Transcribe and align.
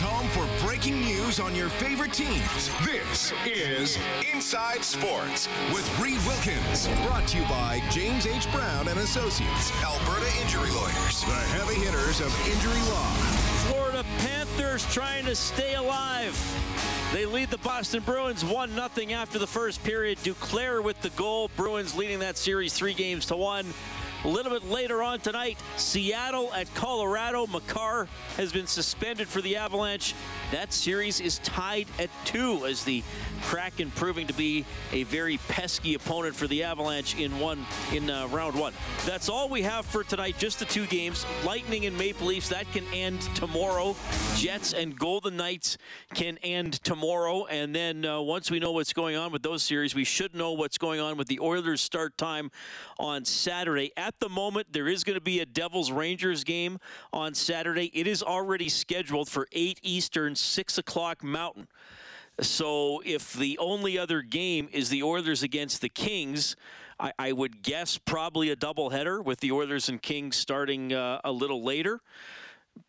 Home 0.00 0.28
for 0.28 0.66
breaking 0.66 1.00
news 1.02 1.38
on 1.38 1.54
your 1.54 1.68
favorite 1.68 2.14
teams. 2.14 2.70
This 2.84 3.32
is 3.44 3.98
Inside 4.32 4.82
Sports 4.82 5.48
with 5.72 5.86
Reed 6.00 6.18
Wilkins. 6.26 6.88
Brought 7.04 7.28
to 7.28 7.38
you 7.38 7.44
by 7.44 7.82
James 7.90 8.26
H. 8.26 8.50
Brown 8.52 8.88
and 8.88 8.98
Associates, 9.00 9.70
Alberta 9.82 10.26
Injury 10.40 10.70
Lawyers, 10.70 11.20
the 11.20 11.34
heavy 11.52 11.74
hitters 11.74 12.20
of 12.20 12.32
injury 12.46 12.80
law. 12.90 13.12
Florida 13.68 14.04
Panthers 14.18 14.86
trying 14.94 15.26
to 15.26 15.36
stay 15.36 15.74
alive. 15.74 16.38
They 17.12 17.26
lead 17.26 17.50
the 17.50 17.58
Boston 17.58 18.02
Bruins 18.02 18.42
1 18.42 18.70
0 18.70 19.10
after 19.10 19.38
the 19.38 19.46
first 19.46 19.84
period. 19.84 20.16
Duclair 20.18 20.82
with 20.82 21.00
the 21.02 21.10
goal. 21.10 21.50
Bruins 21.56 21.94
leading 21.94 22.20
that 22.20 22.38
series 22.38 22.72
three 22.72 22.94
games 22.94 23.26
to 23.26 23.36
one. 23.36 23.66
A 24.24 24.28
little 24.28 24.52
bit 24.52 24.70
later 24.70 25.02
on 25.02 25.18
tonight, 25.18 25.58
Seattle 25.76 26.52
at 26.54 26.72
Colorado. 26.76 27.44
Makar 27.48 28.06
has 28.36 28.52
been 28.52 28.68
suspended 28.68 29.26
for 29.26 29.40
the 29.40 29.56
Avalanche. 29.56 30.14
That 30.52 30.72
series 30.72 31.20
is 31.20 31.38
tied 31.40 31.88
at 31.98 32.08
two 32.24 32.64
as 32.64 32.84
the 32.84 33.02
Kraken 33.42 33.90
proving 33.90 34.28
to 34.28 34.32
be 34.32 34.64
a 34.92 35.02
very 35.02 35.38
pesky 35.48 35.94
opponent 35.94 36.36
for 36.36 36.46
the 36.46 36.62
Avalanche 36.62 37.18
in 37.18 37.40
one 37.40 37.66
in 37.92 38.08
uh, 38.08 38.28
round 38.28 38.54
one. 38.56 38.72
That's 39.04 39.28
all 39.28 39.48
we 39.48 39.62
have 39.62 39.84
for 39.86 40.04
tonight. 40.04 40.36
Just 40.38 40.60
the 40.60 40.66
two 40.66 40.86
games. 40.86 41.26
Lightning 41.44 41.86
and 41.86 41.98
Maple 41.98 42.28
Leafs 42.28 42.48
that 42.50 42.70
can 42.70 42.84
end 42.94 43.22
tomorrow. 43.34 43.96
Jets 44.36 44.72
and 44.72 44.96
Golden 44.96 45.36
Knights 45.36 45.78
can 46.14 46.38
end 46.44 46.74
tomorrow. 46.84 47.46
And 47.46 47.74
then 47.74 48.04
uh, 48.04 48.20
once 48.20 48.52
we 48.52 48.60
know 48.60 48.70
what's 48.70 48.92
going 48.92 49.16
on 49.16 49.32
with 49.32 49.42
those 49.42 49.64
series, 49.64 49.96
we 49.96 50.04
should 50.04 50.32
know 50.32 50.52
what's 50.52 50.78
going 50.78 51.00
on 51.00 51.16
with 51.16 51.26
the 51.26 51.40
Oilers' 51.40 51.80
start 51.80 52.16
time 52.16 52.52
on 53.00 53.24
Saturday. 53.24 53.90
At 53.96 54.11
the 54.18 54.28
moment, 54.28 54.68
there 54.72 54.88
is 54.88 55.04
going 55.04 55.16
to 55.16 55.22
be 55.22 55.40
a 55.40 55.46
Devils 55.46 55.90
Rangers 55.90 56.44
game 56.44 56.78
on 57.12 57.34
Saturday. 57.34 57.90
It 57.94 58.06
is 58.06 58.22
already 58.22 58.68
scheduled 58.68 59.28
for 59.28 59.46
8 59.52 59.80
Eastern, 59.82 60.34
6 60.34 60.78
o'clock 60.78 61.22
Mountain. 61.22 61.68
So 62.40 63.02
if 63.04 63.34
the 63.34 63.58
only 63.58 63.98
other 63.98 64.22
game 64.22 64.68
is 64.72 64.88
the 64.88 65.02
Oilers 65.02 65.42
against 65.42 65.80
the 65.80 65.88
Kings, 65.88 66.56
I, 66.98 67.12
I 67.18 67.32
would 67.32 67.62
guess 67.62 67.98
probably 67.98 68.50
a 68.50 68.56
doubleheader 68.56 69.22
with 69.22 69.40
the 69.40 69.52
Oilers 69.52 69.88
and 69.88 70.00
Kings 70.00 70.36
starting 70.36 70.92
uh, 70.92 71.20
a 71.24 71.32
little 71.32 71.62
later 71.62 72.00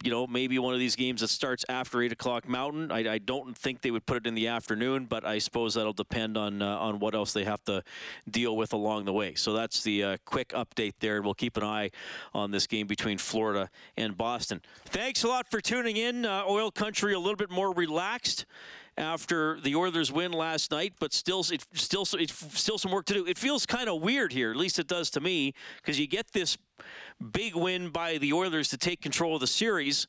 you 0.04 0.12
know, 0.12 0.28
maybe 0.28 0.60
one 0.60 0.74
of 0.74 0.80
these 0.80 0.96
games 0.96 1.22
that 1.22 1.30
starts 1.30 1.64
after 1.70 2.02
eight 2.02 2.12
o'clock 2.12 2.48
Mountain. 2.48 2.92
I, 2.92 3.14
I, 3.14 3.18
don't 3.18 3.58
think 3.58 3.82
they 3.82 3.92
would 3.92 4.06
put 4.06 4.18
it 4.18 4.28
in 4.28 4.36
the 4.36 4.48
afternoon, 4.48 5.06
but 5.06 5.26
I 5.26 5.40
suppose 5.40 5.74
that'll 5.74 5.94
depend 5.94 6.38
on 6.38 6.62
uh, 6.62 6.78
on 6.78 7.00
what 7.00 7.16
else 7.16 7.34
they 7.34 7.44
have 7.44 7.64
to 7.66 7.84
deal 8.30 8.56
with 8.56 8.74
along 8.74 9.06
the 9.06 9.14
way. 9.14 9.34
So 9.36 9.54
that's 9.54 9.84
the 9.84 10.04
uh, 10.04 10.18
quick 10.26 10.50
update 10.50 10.94
there. 11.00 11.22
We'll 11.22 11.34
keep 11.34 11.58
an 11.58 11.64
eye 11.64 11.92
on 12.34 12.52
this 12.52 12.68
game 12.68 12.88
between 12.88 13.18
Florida 13.18 13.70
and 13.98 14.18
Boston. 14.18 14.62
Thanks 14.86 15.24
a 15.24 15.28
lot 15.28 15.50
for 15.50 15.62
tuning 15.62 15.98
in. 15.98 16.26
Uh, 16.26 16.44
Oil 16.48 16.72
Country 16.72 17.14
a 17.14 17.20
little 17.20 17.36
bit 17.36 17.52
more 17.52 17.74
relaxed 17.74 18.46
after 18.98 19.60
the 19.62 19.76
Oilers 19.76 20.12
win 20.12 20.32
last 20.32 20.72
night, 20.72 20.94
but 21.00 21.14
still, 21.14 21.42
it 21.52 21.66
still, 21.74 22.06
it's 22.14 22.60
still 22.60 22.78
some 22.78 22.92
work 22.92 23.06
to 23.06 23.14
do. 23.14 23.26
It 23.26 23.38
feels 23.38 23.66
kind 23.66 23.90
of 23.90 24.02
weird 24.02 24.32
here, 24.32 24.52
at 24.52 24.58
least 24.58 24.80
it 24.80 24.88
does 24.88 25.10
to 25.12 25.20
me, 25.20 25.54
because 25.78 26.00
you 26.00 26.08
get 26.08 26.32
this 26.32 26.58
big 27.32 27.56
win 27.56 27.90
by 27.90 28.18
the 28.18 28.34
Oilers 28.34 28.70
to 28.70 28.78
take 28.78 29.02
control 29.02 29.36
of 29.36 29.42
the 29.42 29.48
series. 29.48 30.08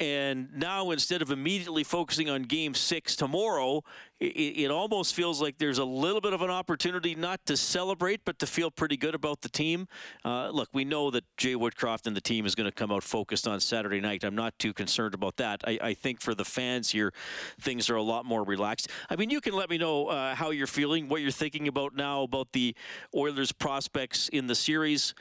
And 0.00 0.48
now, 0.56 0.92
instead 0.92 1.20
of 1.20 1.30
immediately 1.30 1.84
focusing 1.84 2.30
on 2.30 2.44
game 2.44 2.72
six 2.72 3.14
tomorrow, 3.14 3.84
it, 4.18 4.24
it, 4.24 4.70
almost 4.70 5.14
feels 5.14 5.42
like 5.42 5.58
there's 5.58 5.76
a 5.76 5.84
little 5.84 6.22
bit 6.22 6.32
of 6.32 6.40
an 6.40 6.48
opportunity 6.48 7.14
not 7.14 7.44
to 7.44 7.56
celebrate, 7.56 8.24
but 8.24 8.38
to 8.38 8.46
feel 8.46 8.70
pretty 8.70 8.96
good 8.96 9.14
about 9.14 9.42
the 9.42 9.50
team. 9.50 9.88
Uh, 10.24 10.48
look, 10.48 10.70
we 10.72 10.86
know 10.86 11.10
that 11.10 11.24
Jay 11.36 11.54
Woodcroft 11.54 12.06
and 12.06 12.16
the 12.16 12.20
team 12.22 12.46
is 12.46 12.54
going 12.54 12.68
to 12.68 12.74
come 12.74 12.90
out 12.90 13.02
focused 13.02 13.46
on 13.46 13.60
Saturday 13.60 14.00
night. 14.00 14.24
I'm 14.24 14.34
not 14.34 14.58
too 14.58 14.72
concerned 14.72 15.12
about 15.12 15.36
that. 15.36 15.60
I, 15.66 15.78
I, 15.82 15.94
think 15.94 16.22
for 16.22 16.34
the 16.34 16.46
fans 16.46 16.90
here, 16.90 17.12
things 17.60 17.90
are 17.90 17.96
a 17.96 18.02
lot 18.02 18.24
more 18.24 18.42
relaxed. 18.42 18.88
I 19.10 19.16
mean, 19.16 19.28
you 19.28 19.42
can 19.42 19.52
let 19.52 19.68
me 19.68 19.76
know 19.76 20.06
uh, 20.06 20.34
how 20.34 20.48
you're 20.50 20.66
feeling, 20.66 21.08
what 21.08 21.20
you're 21.20 21.30
thinking 21.30 21.68
about 21.68 21.94
now 21.94 22.22
about 22.22 22.52
the 22.52 22.74
Oilers' 23.14 23.52
prospects 23.52 24.30
in 24.30 24.46
the 24.46 24.54
series. 24.54 25.14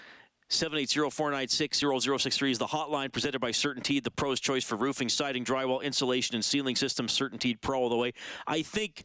780-496-0063 0.49 2.51
is 2.51 2.57
the 2.57 2.67
hotline 2.67 3.11
presented 3.11 3.39
by 3.39 3.51
CertainTeed, 3.51 4.03
the 4.03 4.11
pro's 4.11 4.39
choice 4.39 4.63
for 4.63 4.75
roofing, 4.75 5.09
siding, 5.09 5.45
drywall, 5.45 5.83
insulation, 5.83 6.35
and 6.35 6.43
ceiling 6.43 6.75
systems. 6.75 7.17
CertainTeed 7.17 7.61
Pro 7.61 7.79
all 7.79 7.89
the 7.89 7.95
way. 7.95 8.13
I 8.47 8.63
think 8.63 9.03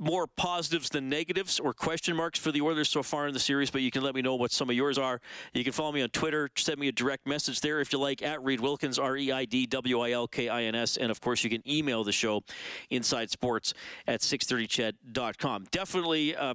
more 0.00 0.26
positives 0.26 0.88
than 0.88 1.10
negatives 1.10 1.60
or 1.60 1.74
question 1.74 2.16
marks 2.16 2.38
for 2.38 2.50
the 2.50 2.62
Oilers 2.62 2.88
so 2.88 3.02
far 3.02 3.28
in 3.28 3.34
the 3.34 3.40
series, 3.40 3.70
but 3.70 3.82
you 3.82 3.90
can 3.90 4.02
let 4.02 4.14
me 4.14 4.22
know 4.22 4.34
what 4.34 4.50
some 4.50 4.70
of 4.70 4.74
yours 4.74 4.96
are. 4.96 5.20
You 5.52 5.62
can 5.62 5.74
follow 5.74 5.92
me 5.92 6.02
on 6.02 6.08
Twitter, 6.08 6.48
send 6.56 6.78
me 6.78 6.88
a 6.88 6.92
direct 6.92 7.26
message 7.26 7.60
there 7.60 7.80
if 7.80 7.92
you 7.92 7.98
like, 7.98 8.22
at 8.22 8.42
Reed 8.42 8.60
Wilkins, 8.60 8.98
R 8.98 9.16
E 9.16 9.30
I 9.30 9.44
D 9.44 9.66
W 9.66 10.00
I 10.00 10.12
L 10.12 10.26
K 10.26 10.48
I 10.48 10.62
N 10.62 10.74
S. 10.74 10.96
And 10.96 11.10
of 11.10 11.20
course, 11.20 11.44
you 11.44 11.50
can 11.50 11.62
email 11.70 12.02
the 12.02 12.12
show, 12.12 12.42
Inside 12.88 13.30
Sports 13.30 13.74
at 14.06 14.20
630ched.com. 14.20 15.66
Definitely 15.70 16.34
uh, 16.34 16.54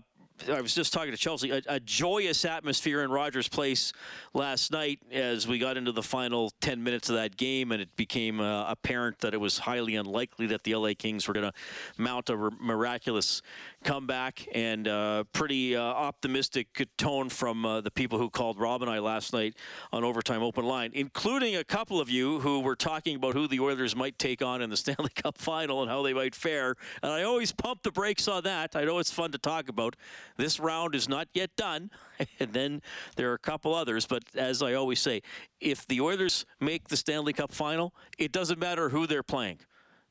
I 0.52 0.60
was 0.60 0.76
just 0.76 0.92
talking 0.92 1.12
to 1.12 1.18
Chelsea, 1.18 1.50
a, 1.50 1.62
a, 1.68 1.80
joyous 1.80 2.44
atmosphere 2.44 3.02
in 3.04 3.10
Rogers 3.10 3.48
Place 3.48 3.94
last 4.34 4.72
night 4.72 5.00
as 5.10 5.48
we 5.48 5.60
got 5.60 5.78
into 5.78 5.94
the 5.94 6.04
final 6.04 6.52
10 6.60 6.84
minutes 6.84 7.10
of 7.10 7.16
that 7.16 7.38
game, 7.38 7.72
and 7.72 7.82
it 7.82 7.96
became 7.96 8.42
uh, 8.42 8.70
apparent 8.70 9.20
that 9.20 9.34
it 9.34 9.40
was 9.40 9.60
highly 9.60 9.96
unlikely 9.96 10.48
that 10.48 10.64
the 10.64 10.76
LA 10.76 10.92
Kings 10.98 11.28
were 11.28 11.34
going 11.34 11.50
to 11.50 11.54
mount 11.98 12.30
a 12.30 12.36
miraculous 12.60 13.42
comeback 13.86 14.48
and 14.52 14.88
uh, 14.88 15.24
pretty 15.32 15.76
uh, 15.76 15.82
optimistic 15.82 16.88
tone 16.98 17.30
from 17.30 17.64
uh, 17.64 17.82
the 17.82 17.92
people 17.92 18.18
who 18.18 18.32
called 18.32 18.60
Rob 18.60 18.82
and 18.82 18.90
I 18.90 18.98
last 18.98 19.32
night 19.32 19.56
on 19.94 20.04
Overtime 20.04 20.42
Open 20.42 20.66
Line, 20.66 20.90
including 20.96 21.56
a 21.56 21.64
couple 21.64 22.02
of 22.02 22.10
you 22.10 22.40
who 22.40 22.62
were 22.62 22.76
talking 22.76 23.16
about 23.16 23.36
who 23.36 23.48
the 23.48 23.60
Oilers 23.60 23.96
might 23.96 24.18
take 24.18 24.42
on 24.42 24.64
in 24.64 24.72
the 24.72 24.78
Stanley 24.86 25.12
Cup 25.16 25.38
final 25.38 25.84
and 25.84 25.90
how 25.90 26.02
they 26.02 26.14
might 26.14 26.34
fare. 26.34 26.74
And 27.04 27.12
I 27.12 27.24
always 27.24 27.52
pump 27.52 27.84
the 27.84 27.92
brakes 27.92 28.28
on 28.28 28.44
that. 28.44 28.76
I 28.76 28.86
know 28.86 28.98
it's 28.98 29.12
fun 29.12 29.32
to 29.34 29.38
talk 29.38 29.70
about. 29.70 29.96
This 30.36 30.60
round 30.60 30.96
is 30.96 31.08
not 31.08 31.28
yet 31.36 31.56
done, 31.56 31.92
and 32.40 32.54
then 32.54 32.82
there 33.18 33.30
are 33.30 33.36
a 33.36 33.40
couple 33.40 33.76
others. 33.76 34.08
But 34.08 34.24
as 34.36 34.64
I 34.64 34.74
always 34.74 35.00
say, 35.00 35.22
if 35.62 35.86
the 35.86 36.02
Oilers 36.02 36.48
make 36.60 36.88
the 36.88 36.98
Stanley 36.98 37.34
Cup 37.34 37.52
final, 37.52 37.94
it 38.18 38.32
doesn't 38.32 38.58
matter 38.58 38.90
who 38.90 39.06
they're 39.06 39.22
playing 39.22 39.60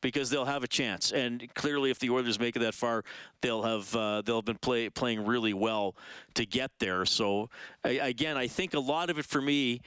because 0.04 0.28
they'll 0.28 0.44
have 0.44 0.62
a 0.62 0.68
chance. 0.68 1.12
And 1.12 1.42
clearly, 1.54 1.90
if 1.90 1.98
the 1.98 2.10
Oilers 2.10 2.38
make 2.38 2.56
it 2.56 2.58
that 2.58 2.74
far, 2.74 3.04
they'll 3.40 3.62
have 3.62 3.96
uh, 3.96 4.20
they'll 4.20 4.36
have 4.36 4.44
been 4.44 4.58
play, 4.58 4.90
playing 4.90 5.24
really 5.24 5.54
well 5.54 5.96
to 6.34 6.44
get 6.44 6.70
there. 6.78 7.06
So 7.06 7.48
I, 7.82 7.92
again, 7.92 8.36
I 8.36 8.46
think 8.46 8.74
a 8.74 8.80
lot 8.80 9.08
of 9.08 9.18
it 9.18 9.24
for 9.24 9.40
me 9.40 9.80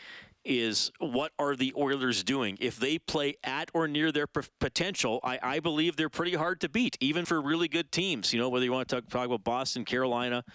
is 0.43 0.91
what 0.97 1.33
are 1.37 1.55
the 1.55 1.71
Oilers 1.77 2.23
doing? 2.23 2.57
If 2.59 2.77
they 2.77 2.97
play 2.97 3.35
at 3.43 3.69
or 3.75 3.87
near 3.87 4.11
their 4.11 4.25
p- 4.25 4.41
potential, 4.59 5.19
I, 5.23 5.37
I, 5.43 5.59
believe 5.59 5.97
they're 5.97 6.09
pretty 6.09 6.35
hard 6.35 6.61
to 6.61 6.69
beat, 6.69 6.97
even 6.99 7.25
for 7.25 7.39
really 7.39 7.67
good 7.67 7.91
teams. 7.91 8.33
You 8.33 8.39
know, 8.39 8.49
whether 8.49 8.65
you 8.65 8.71
want 8.71 8.87
to 8.87 8.95
talk, 8.95 9.09
talk 9.09 9.25
about 9.25 9.43
Boston, 9.43 9.85
Carolina, 9.85 10.45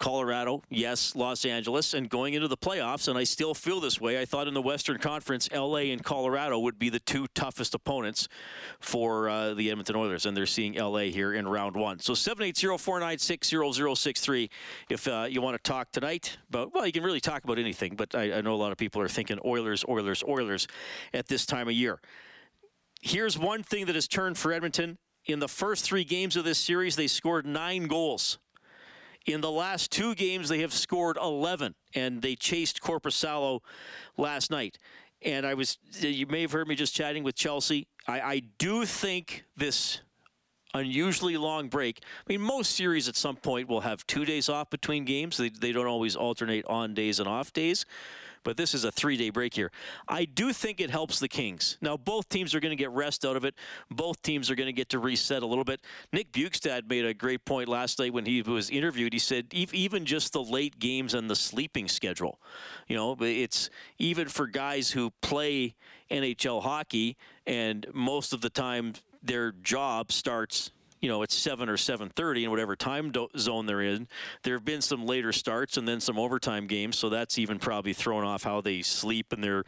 Colorado, 0.00 0.62
yes, 0.70 1.14
Los 1.14 1.44
Angeles, 1.44 1.92
and 1.92 2.08
going 2.08 2.32
into 2.32 2.48
the 2.48 2.56
playoffs, 2.56 3.06
and 3.06 3.18
I 3.18 3.24
still 3.24 3.52
feel 3.52 3.80
this 3.80 4.00
way. 4.00 4.18
I 4.18 4.24
thought 4.24 4.48
in 4.48 4.54
the 4.54 4.62
Western 4.62 4.98
Conference, 4.98 5.48
LA 5.52 5.90
and 5.92 6.02
Colorado 6.02 6.58
would 6.58 6.78
be 6.78 6.88
the 6.88 6.98
two 7.00 7.26
toughest 7.34 7.74
opponents 7.74 8.26
for 8.80 9.28
uh, 9.28 9.52
the 9.52 9.70
Edmonton 9.70 9.96
Oilers, 9.96 10.24
and 10.24 10.34
they're 10.34 10.46
seeing 10.46 10.72
LA 10.72 11.10
here 11.10 11.34
in 11.34 11.46
round 11.46 11.76
one. 11.76 11.98
So 11.98 12.14
780 12.14 12.78
496 12.78 13.48
0063 14.00 14.50
if 14.88 15.06
uh, 15.06 15.26
you 15.28 15.42
want 15.42 15.62
to 15.62 15.62
talk 15.62 15.92
tonight. 15.92 16.38
But, 16.48 16.74
well, 16.74 16.86
you 16.86 16.92
can 16.92 17.04
really 17.04 17.20
talk 17.20 17.44
about 17.44 17.58
anything, 17.58 17.94
but 17.94 18.14
I, 18.14 18.38
I 18.38 18.40
know 18.40 18.54
a 18.54 18.56
lot 18.56 18.72
of 18.72 18.78
people 18.78 19.02
are 19.02 19.08
thinking 19.08 19.38
Oilers, 19.44 19.84
Oilers, 19.86 20.24
Oilers 20.26 20.66
at 21.12 21.28
this 21.28 21.44
time 21.44 21.68
of 21.68 21.74
year. 21.74 22.00
Here's 23.02 23.38
one 23.38 23.62
thing 23.62 23.84
that 23.84 23.94
has 23.94 24.08
turned 24.08 24.38
for 24.38 24.50
Edmonton. 24.50 24.96
In 25.26 25.40
the 25.40 25.48
first 25.48 25.84
three 25.84 26.04
games 26.04 26.36
of 26.36 26.44
this 26.44 26.58
series, 26.58 26.96
they 26.96 27.06
scored 27.06 27.44
nine 27.44 27.86
goals. 27.86 28.38
In 29.26 29.40
the 29.40 29.50
last 29.50 29.90
two 29.90 30.14
games, 30.14 30.48
they 30.48 30.60
have 30.60 30.72
scored 30.72 31.18
11, 31.20 31.74
and 31.94 32.22
they 32.22 32.34
chased 32.34 32.80
Korpisalo 32.80 33.60
last 34.16 34.50
night. 34.50 34.78
And 35.22 35.44
I 35.44 35.54
was, 35.54 35.78
you 36.00 36.26
may 36.26 36.40
have 36.42 36.52
heard 36.52 36.66
me 36.66 36.74
just 36.74 36.94
chatting 36.94 37.22
with 37.22 37.34
Chelsea. 37.34 37.86
I, 38.08 38.20
I 38.20 38.42
do 38.58 38.86
think 38.86 39.44
this 39.56 40.00
unusually 40.72 41.36
long 41.36 41.68
break. 41.68 42.00
I 42.02 42.32
mean, 42.32 42.40
most 42.40 42.74
series 42.74 43.08
at 43.08 43.16
some 43.16 43.36
point 43.36 43.68
will 43.68 43.82
have 43.82 44.06
two 44.06 44.24
days 44.24 44.48
off 44.48 44.70
between 44.70 45.04
games. 45.04 45.36
They, 45.36 45.50
they 45.50 45.72
don't 45.72 45.86
always 45.86 46.16
alternate 46.16 46.64
on 46.66 46.94
days 46.94 47.18
and 47.18 47.28
off 47.28 47.52
days 47.52 47.84
but 48.44 48.56
this 48.56 48.74
is 48.74 48.84
a 48.84 48.92
three 48.92 49.16
day 49.16 49.30
break 49.30 49.54
here. 49.54 49.70
I 50.08 50.24
do 50.24 50.52
think 50.52 50.80
it 50.80 50.90
helps 50.90 51.18
the 51.18 51.28
Kings. 51.28 51.78
Now, 51.80 51.96
both 51.96 52.28
teams 52.28 52.54
are 52.54 52.60
going 52.60 52.76
to 52.76 52.82
get 52.82 52.90
rest 52.90 53.24
out 53.24 53.36
of 53.36 53.44
it. 53.44 53.54
Both 53.90 54.22
teams 54.22 54.50
are 54.50 54.54
going 54.54 54.68
to 54.68 54.72
get 54.72 54.88
to 54.90 54.98
reset 54.98 55.42
a 55.42 55.46
little 55.46 55.64
bit. 55.64 55.80
Nick 56.12 56.32
Bjugstad 56.32 56.88
made 56.88 57.04
a 57.04 57.14
great 57.14 57.44
point 57.44 57.68
last 57.68 57.98
night 57.98 58.12
when 58.12 58.24
he 58.24 58.42
was 58.42 58.70
interviewed. 58.70 59.12
He 59.12 59.18
said 59.18 59.46
even 59.52 60.04
just 60.04 60.32
the 60.32 60.42
late 60.42 60.78
games 60.78 61.14
and 61.14 61.30
the 61.30 61.36
sleeping 61.36 61.88
schedule, 61.88 62.40
you 62.88 62.96
know, 62.96 63.16
it's 63.20 63.70
even 63.98 64.28
for 64.28 64.46
guys 64.46 64.90
who 64.90 65.10
play 65.22 65.74
NHL 66.10 66.62
hockey 66.62 67.16
and 67.46 67.86
most 67.92 68.32
of 68.32 68.40
the 68.40 68.50
time 68.50 68.94
their 69.22 69.52
job 69.52 70.12
starts 70.12 70.70
you 71.00 71.08
know, 71.08 71.22
it's 71.22 71.34
7 71.34 71.68
or 71.68 71.76
7:30 71.76 72.44
in 72.44 72.50
whatever 72.50 72.76
time 72.76 73.10
do- 73.10 73.28
zone 73.36 73.66
they're 73.66 73.80
in. 73.80 74.06
There 74.42 74.54
have 74.54 74.64
been 74.64 74.82
some 74.82 75.06
later 75.06 75.32
starts 75.32 75.76
and 75.76 75.88
then 75.88 76.00
some 76.00 76.18
overtime 76.18 76.66
games, 76.66 76.98
so 76.98 77.08
that's 77.08 77.38
even 77.38 77.58
probably 77.58 77.92
thrown 77.92 78.24
off 78.24 78.42
how 78.42 78.60
they 78.60 78.82
sleep 78.82 79.32
and 79.32 79.42
their 79.42 79.64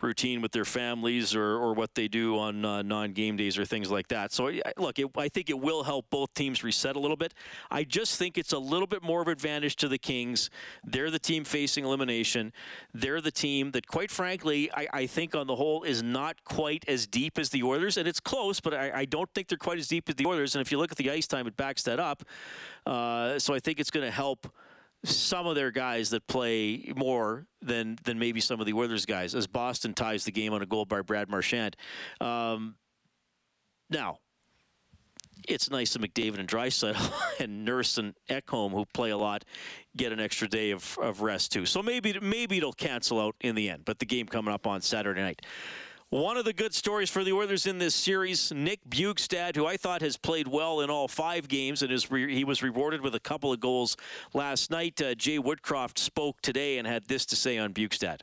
routine 0.00 0.40
with 0.40 0.52
their 0.52 0.64
families 0.64 1.34
or, 1.34 1.56
or 1.56 1.74
what 1.74 1.94
they 1.94 2.06
do 2.06 2.38
on 2.38 2.64
uh, 2.64 2.82
non-game 2.82 3.36
days 3.36 3.58
or 3.58 3.64
things 3.64 3.90
like 3.90 4.08
that. 4.08 4.32
So 4.32 4.52
look, 4.76 4.98
it, 4.98 5.10
I 5.16 5.28
think 5.28 5.50
it 5.50 5.58
will 5.58 5.82
help 5.82 6.08
both 6.10 6.32
teams 6.34 6.62
reset 6.62 6.94
a 6.94 7.00
little 7.00 7.16
bit. 7.16 7.34
I 7.70 7.82
just 7.82 8.16
think 8.16 8.38
it's 8.38 8.52
a 8.52 8.58
little 8.58 8.86
bit 8.86 9.02
more 9.02 9.22
of 9.22 9.28
advantage 9.28 9.76
to 9.76 9.88
the 9.88 9.98
Kings. 9.98 10.50
They're 10.84 11.10
the 11.10 11.18
team 11.18 11.44
facing 11.44 11.84
elimination. 11.84 12.52
They're 12.94 13.20
the 13.20 13.30
team 13.30 13.72
that, 13.72 13.86
quite 13.86 14.10
frankly, 14.10 14.70
I, 14.72 14.86
I 14.92 15.06
think 15.06 15.34
on 15.34 15.46
the 15.46 15.56
whole 15.56 15.82
is 15.82 16.02
not 16.02 16.44
quite 16.44 16.84
as 16.86 17.06
deep 17.06 17.38
as 17.38 17.50
the 17.50 17.62
Oilers, 17.62 17.96
and 17.96 18.06
it's 18.06 18.20
close, 18.20 18.60
but 18.60 18.72
I, 18.72 19.00
I 19.00 19.04
don't 19.04 19.28
think 19.34 19.48
they're 19.48 19.58
quite 19.58 19.78
as 19.78 19.88
deep 19.88 20.08
as 20.08 20.14
the 20.14 20.26
Oilers. 20.26 20.54
And 20.54 20.62
if 20.62 20.70
you 20.70 20.75
look 20.78 20.90
at 20.90 20.98
the 20.98 21.10
ice 21.10 21.26
time, 21.26 21.46
it 21.46 21.56
backs 21.56 21.82
that 21.84 22.00
up. 22.00 22.22
Uh, 22.84 23.38
so 23.38 23.54
I 23.54 23.60
think 23.60 23.80
it's 23.80 23.90
going 23.90 24.06
to 24.06 24.12
help 24.12 24.46
some 25.04 25.46
of 25.46 25.54
their 25.54 25.70
guys 25.70 26.10
that 26.10 26.26
play 26.26 26.92
more 26.96 27.46
than 27.62 27.98
than 28.04 28.18
maybe 28.18 28.40
some 28.40 28.60
of 28.60 28.66
the 28.66 28.72
Oilers 28.72 29.06
guys, 29.06 29.34
as 29.34 29.46
Boston 29.46 29.94
ties 29.94 30.24
the 30.24 30.32
game 30.32 30.52
on 30.52 30.62
a 30.62 30.66
goal 30.66 30.84
by 30.84 31.02
Brad 31.02 31.28
Marchand. 31.28 31.76
Um, 32.20 32.76
now, 33.88 34.18
it's 35.48 35.70
nice 35.70 35.92
that 35.92 36.02
McDavid 36.02 36.38
and 36.38 36.48
Draisaitl 36.48 37.12
and 37.40 37.64
Nurse 37.64 37.98
and 37.98 38.14
Ekholm, 38.28 38.72
who 38.72 38.84
play 38.86 39.10
a 39.10 39.16
lot, 39.16 39.44
get 39.96 40.12
an 40.12 40.20
extra 40.20 40.48
day 40.48 40.70
of, 40.70 40.98
of 41.00 41.22
rest 41.22 41.52
too. 41.52 41.66
So 41.66 41.82
maybe 41.82 42.18
maybe 42.20 42.58
it'll 42.58 42.72
cancel 42.72 43.20
out 43.20 43.36
in 43.40 43.54
the 43.54 43.68
end. 43.70 43.84
But 43.84 43.98
the 43.98 44.06
game 44.06 44.26
coming 44.26 44.52
up 44.52 44.66
on 44.66 44.80
Saturday 44.80 45.22
night. 45.22 45.42
One 46.16 46.38
of 46.38 46.46
the 46.46 46.54
good 46.54 46.72
stories 46.72 47.10
for 47.10 47.24
the 47.24 47.34
Oilers 47.34 47.66
in 47.66 47.76
this 47.76 47.94
series, 47.94 48.50
Nick 48.50 48.80
Bjugstad, 48.88 49.54
who 49.54 49.66
I 49.66 49.76
thought 49.76 50.00
has 50.00 50.16
played 50.16 50.48
well 50.48 50.80
in 50.80 50.88
all 50.88 51.08
five 51.08 51.46
games 51.46 51.82
and 51.82 51.92
is 51.92 52.10
re- 52.10 52.34
he 52.34 52.42
was 52.42 52.62
rewarded 52.62 53.02
with 53.02 53.14
a 53.14 53.20
couple 53.20 53.52
of 53.52 53.60
goals 53.60 53.98
last 54.32 54.70
night. 54.70 54.98
Uh, 54.98 55.14
Jay 55.14 55.38
Woodcroft 55.38 55.98
spoke 55.98 56.40
today 56.40 56.78
and 56.78 56.88
had 56.88 57.04
this 57.04 57.26
to 57.26 57.36
say 57.36 57.58
on 57.58 57.74
Bjugstad. 57.74 58.20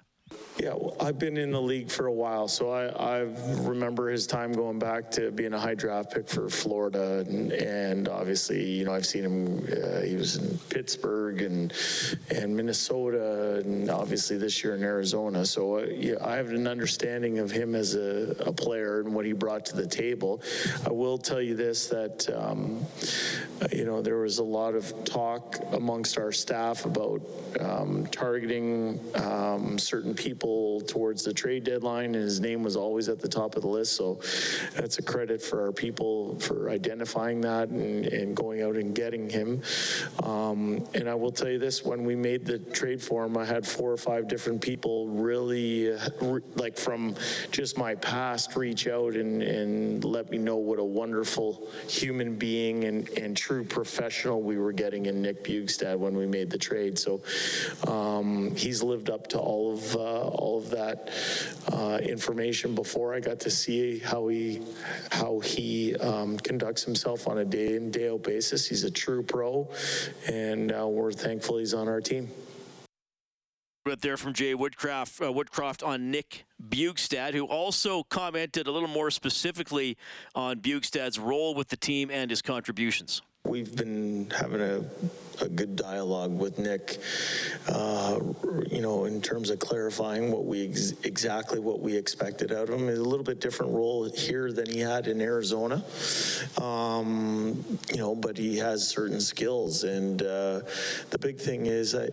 Yeah, 0.59 0.75
well, 0.75 0.95
I've 0.99 1.17
been 1.17 1.37
in 1.37 1.51
the 1.51 1.61
league 1.61 1.89
for 1.89 2.05
a 2.05 2.13
while, 2.13 2.47
so 2.47 2.69
I, 2.69 2.85
I 2.85 3.19
remember 3.61 4.09
his 4.09 4.27
time 4.27 4.51
going 4.51 4.77
back 4.77 5.09
to 5.11 5.31
being 5.31 5.53
a 5.53 5.59
high 5.59 5.73
draft 5.73 6.13
pick 6.13 6.29
for 6.29 6.47
Florida, 6.47 7.25
and, 7.27 7.51
and 7.51 8.07
obviously, 8.07 8.63
you 8.63 8.85
know, 8.85 8.93
I've 8.93 9.05
seen 9.05 9.23
him. 9.23 9.57
Uh, 9.65 10.01
he 10.01 10.15
was 10.15 10.35
in 10.35 10.57
Pittsburgh 10.69 11.41
and 11.41 11.73
and 12.29 12.55
Minnesota, 12.55 13.63
and 13.65 13.89
obviously 13.89 14.37
this 14.37 14.63
year 14.63 14.75
in 14.75 14.83
Arizona. 14.83 15.43
So 15.43 15.79
uh, 15.79 15.85
yeah, 15.85 16.15
I 16.21 16.35
have 16.35 16.49
an 16.49 16.67
understanding 16.67 17.39
of 17.39 17.49
him 17.49 17.73
as 17.73 17.95
a, 17.95 18.35
a, 18.45 18.53
player 18.53 18.99
and 18.99 19.15
what 19.15 19.25
he 19.25 19.33
brought 19.33 19.65
to 19.67 19.75
the 19.75 19.87
table. 19.87 20.43
I 20.85 20.91
will 20.91 21.17
tell 21.17 21.41
you 21.41 21.55
this: 21.55 21.87
that 21.87 22.29
um, 22.29 22.85
you 23.71 23.85
know, 23.85 24.03
there 24.03 24.17
was 24.17 24.37
a 24.37 24.43
lot 24.43 24.75
of 24.75 25.03
talk 25.03 25.57
amongst 25.71 26.19
our 26.19 26.31
staff 26.31 26.85
about 26.85 27.21
um, 27.59 28.05
targeting 28.07 28.99
um, 29.15 29.79
certain 29.79 30.13
people 30.13 30.22
towards 30.31 31.23
the 31.23 31.33
trade 31.33 31.63
deadline, 31.63 32.05
and 32.05 32.15
his 32.15 32.39
name 32.39 32.63
was 32.63 32.75
always 32.75 33.09
at 33.09 33.19
the 33.19 33.27
top 33.27 33.55
of 33.55 33.61
the 33.61 33.67
list. 33.67 33.95
So 33.95 34.19
that's 34.75 34.97
a 34.99 35.01
credit 35.01 35.41
for 35.41 35.61
our 35.61 35.71
people 35.71 36.39
for 36.39 36.69
identifying 36.69 37.41
that 37.41 37.69
and, 37.69 38.05
and 38.07 38.35
going 38.35 38.61
out 38.61 38.75
and 38.75 38.95
getting 38.95 39.29
him. 39.29 39.61
Um, 40.23 40.85
and 40.93 41.09
I 41.09 41.15
will 41.15 41.31
tell 41.31 41.49
you 41.49 41.59
this: 41.59 41.83
when 41.83 42.03
we 42.05 42.15
made 42.15 42.45
the 42.45 42.59
trade 42.59 43.01
for 43.01 43.25
him, 43.25 43.37
I 43.37 43.45
had 43.45 43.65
four 43.65 43.91
or 43.91 43.97
five 43.97 44.27
different 44.27 44.61
people 44.61 45.07
really, 45.07 45.93
uh, 45.93 46.09
re- 46.21 46.41
like 46.55 46.77
from 46.77 47.15
just 47.51 47.77
my 47.77 47.95
past, 47.95 48.55
reach 48.55 48.87
out 48.87 49.15
and, 49.15 49.41
and 49.41 50.03
let 50.03 50.29
me 50.29 50.37
know 50.37 50.57
what 50.57 50.79
a 50.79 50.83
wonderful 50.83 51.67
human 51.87 52.35
being 52.35 52.85
and, 52.85 53.09
and 53.17 53.35
true 53.35 53.63
professional 53.63 54.41
we 54.41 54.57
were 54.57 54.73
getting 54.73 55.05
in 55.05 55.21
Nick 55.21 55.43
Bjugstad 55.43 55.97
when 55.97 56.15
we 56.15 56.25
made 56.25 56.49
the 56.49 56.57
trade. 56.57 56.97
So 56.97 57.21
um, 57.87 58.55
he's 58.55 58.83
lived 58.83 59.09
up 59.09 59.27
to 59.27 59.39
all 59.39 59.73
of 59.73 59.95
uh, 59.95 60.12
all 60.21 60.57
of 60.57 60.69
that 60.71 61.09
uh, 61.71 61.99
information 62.01 62.75
before. 62.75 63.13
I 63.13 63.19
got 63.19 63.39
to 63.41 63.49
see 63.49 63.99
how 63.99 64.27
he 64.27 64.61
how 65.11 65.39
he 65.39 65.95
um, 65.97 66.37
conducts 66.37 66.83
himself 66.83 67.27
on 67.27 67.39
a 67.39 67.45
day 67.45 67.75
in 67.75 67.91
day 67.91 68.09
out 68.09 68.23
basis. 68.23 68.67
He's 68.67 68.83
a 68.83 68.91
true 68.91 69.23
pro, 69.23 69.69
and 70.27 70.71
uh, 70.71 70.87
we're 70.87 71.11
thankful 71.11 71.57
he's 71.57 71.73
on 71.73 71.87
our 71.87 72.01
team. 72.01 72.29
But 73.85 74.01
there 74.01 74.15
from 74.15 74.31
Jay 74.31 74.53
Woodcroft, 74.53 75.21
uh, 75.21 75.33
Woodcroft 75.33 75.85
on 75.85 76.09
Nick 76.09 76.45
Bjugstad, 76.69 77.33
who 77.33 77.45
also 77.45 78.03
commented 78.03 78.65
a 78.65 78.71
little 78.71 78.87
more 78.87 79.11
specifically 79.11 79.97
on 80.33 80.61
Bjugstad's 80.61 81.19
role 81.19 81.53
with 81.53 81.67
the 81.67 81.75
team 81.75 82.09
and 82.09 82.29
his 82.29 82.41
contributions. 82.41 83.21
We've 83.45 83.75
been 83.75 84.31
having 84.39 84.61
a, 84.61 84.85
a 85.41 85.49
good 85.49 85.75
dialogue 85.75 86.37
with 86.37 86.59
Nick, 86.59 86.99
uh, 87.67 88.19
you 88.69 88.81
know, 88.81 89.05
in 89.05 89.21
terms 89.21 89.49
of 89.49 89.59
clarifying 89.59 90.31
what 90.31 90.45
we 90.45 90.69
ex- 90.69 90.93
exactly 91.03 91.59
what 91.59 91.79
we 91.79 91.95
expected 91.95 92.51
out 92.51 92.69
of 92.69 92.79
him. 92.79 92.89
A 92.89 92.91
little 92.93 93.23
bit 93.23 93.39
different 93.39 93.73
role 93.73 94.09
here 94.09 94.51
than 94.51 94.69
he 94.69 94.79
had 94.79 95.07
in 95.07 95.21
Arizona, 95.21 95.83
um, 96.61 97.63
you 97.91 97.97
know, 97.97 98.15
but 98.15 98.37
he 98.37 98.57
has 98.57 98.87
certain 98.87 99.19
skills. 99.19 99.83
And 99.83 100.21
uh, 100.21 100.61
the 101.09 101.17
big 101.19 101.37
thing 101.37 101.65
is, 101.65 101.95
I, 101.95 102.05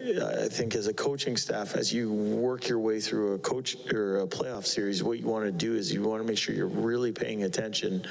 I 0.44 0.49
think, 0.49 0.75
as 0.75 0.87
a 0.87 0.94
coaching 0.94 1.37
staff, 1.37 1.75
as 1.75 1.93
you 1.93 2.12
work 2.12 2.69
your 2.69 2.78
way 2.78 3.00
through 3.00 3.34
a 3.34 3.38
coach 3.38 3.76
or 3.93 4.20
a 4.20 4.26
playoff 4.26 4.67
series, 4.67 5.02
what 5.02 5.19
you 5.19 5.26
want 5.26 5.44
to 5.44 5.52
do 5.52 5.75
is 5.75 5.93
you 5.93 6.02
want 6.02 6.22
to 6.22 6.28
make 6.28 6.38
sure 6.38 6.55
you're 6.55 6.67
really 6.67 7.12
paying 7.12 7.43
attention 7.44 8.06